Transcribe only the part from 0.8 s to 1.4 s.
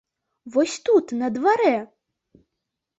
тут, на